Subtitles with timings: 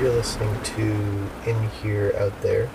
[0.00, 2.70] You're listening to In Here Out There,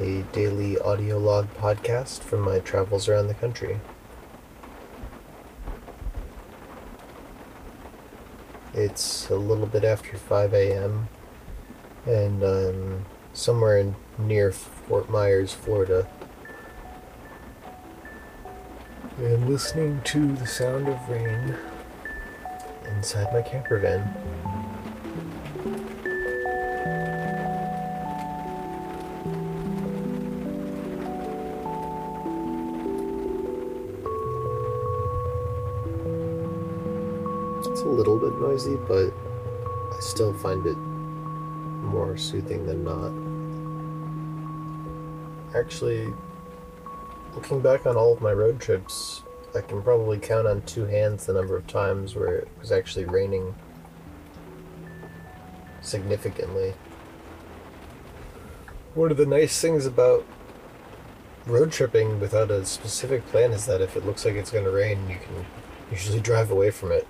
[0.00, 3.80] a daily audio log podcast from my travels around the country.
[8.72, 11.08] It's a little bit after 5 a.m.,
[12.06, 13.04] and I'm
[13.34, 16.08] somewhere in, near Fort Myers, Florida.
[19.18, 21.56] And listening to the sound of rain
[22.86, 24.53] inside my camper van.
[37.84, 39.12] A little bit noisy, but
[39.94, 43.12] I still find it more soothing than not.
[45.54, 46.12] Actually,
[47.34, 49.22] looking back on all of my road trips,
[49.54, 53.04] I can probably count on two hands the number of times where it was actually
[53.04, 53.54] raining
[55.80, 56.74] significantly.
[58.94, 60.26] One of the nice things about
[61.46, 64.70] road tripping without a specific plan is that if it looks like it's going to
[64.70, 65.44] rain, you can
[65.90, 67.06] usually drive away from it.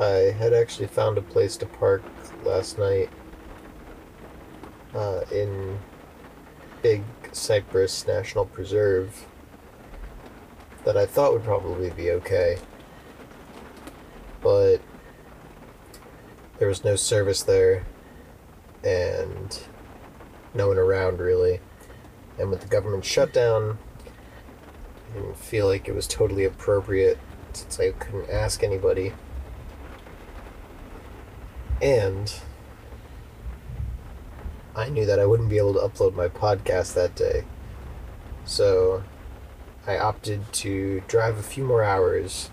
[0.00, 2.02] I had actually found a place to park
[2.42, 3.10] last night
[4.94, 5.78] uh, in
[6.80, 9.26] Big Cypress National Preserve
[10.86, 12.58] that I thought would probably be okay.
[14.40, 14.78] But
[16.58, 17.84] there was no service there
[18.82, 19.60] and
[20.54, 21.60] no one around really.
[22.38, 23.78] And with the government shutdown,
[25.10, 27.18] I didn't feel like it was totally appropriate
[27.52, 29.12] since I couldn't ask anybody.
[31.82, 32.32] And
[34.76, 37.44] I knew that I wouldn't be able to upload my podcast that day.
[38.44, 39.02] So
[39.86, 42.50] I opted to drive a few more hours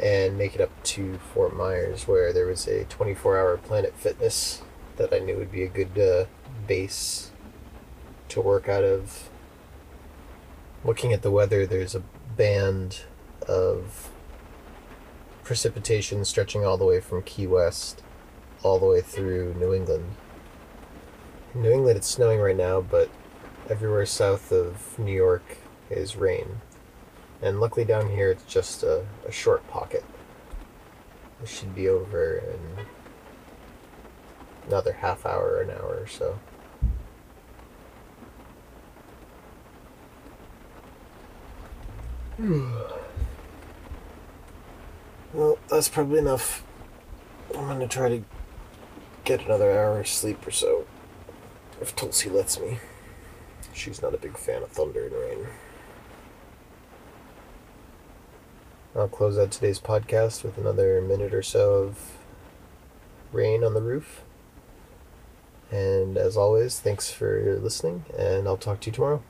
[0.00, 4.62] and make it up to Fort Myers, where there was a 24 hour Planet Fitness
[4.96, 6.26] that I knew would be a good uh,
[6.66, 7.30] base
[8.28, 9.28] to work out of.
[10.84, 12.02] Looking at the weather, there's a
[12.36, 13.02] band
[13.48, 14.10] of
[15.44, 18.02] precipitation stretching all the way from Key West
[18.66, 20.04] all the way through New England.
[21.54, 23.08] In New England, it's snowing right now, but
[23.70, 26.60] everywhere south of New York is rain.
[27.40, 30.04] And luckily down here, it's just a, a short pocket.
[31.40, 32.58] It should be over in
[34.66, 36.40] another half hour an hour or so.
[45.32, 46.64] well, that's probably enough.
[47.54, 48.24] I'm gonna try to
[49.26, 50.86] get another hour of sleep or so.
[51.80, 52.78] If Tulsi lets me.
[53.74, 55.46] She's not a big fan of thunder and rain.
[58.94, 62.12] I'll close out today's podcast with another minute or so of
[63.32, 64.22] rain on the roof.
[65.70, 69.22] And as always, thanks for listening, and I'll talk to you tomorrow.